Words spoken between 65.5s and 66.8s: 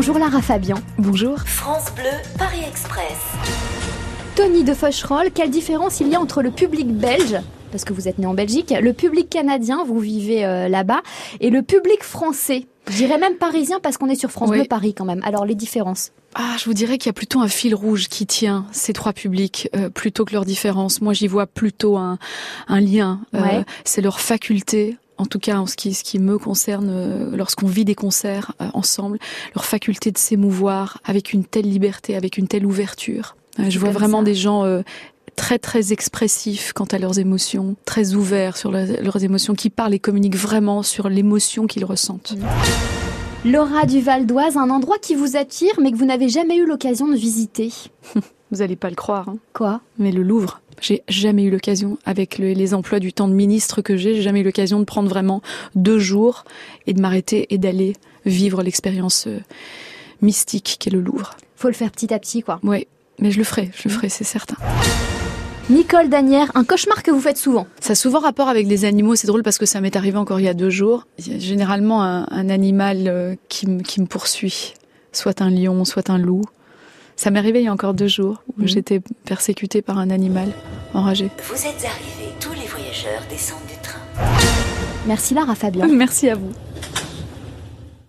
Nicole Danière, un